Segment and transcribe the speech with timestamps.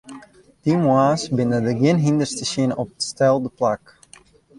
[0.63, 3.83] Dy moarns binne der gjin hynders te sjen op it stelde plak.